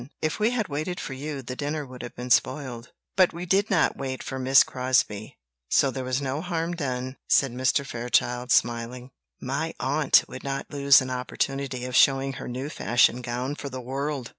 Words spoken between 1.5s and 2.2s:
dinner would have